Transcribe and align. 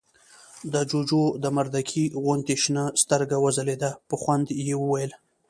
د 0.73 0.75
جُوجُو 0.89 1.23
د 1.43 1.45
مردکۍ 1.57 2.05
غوندې 2.23 2.55
شنه 2.63 2.83
سترګه 3.01 3.35
وځلېده، 3.43 3.91
په 4.09 4.15
خوند 4.21 4.47
يې 4.67 4.75
وويل: 4.83 5.11